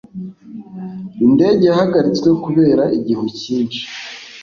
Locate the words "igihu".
2.97-3.25